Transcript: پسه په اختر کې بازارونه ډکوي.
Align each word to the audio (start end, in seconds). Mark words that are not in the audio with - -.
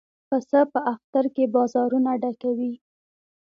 پسه 0.27 0.59
په 0.71 0.79
اختر 0.91 1.25
کې 1.35 1.45
بازارونه 1.55 2.11
ډکوي. 2.21 2.73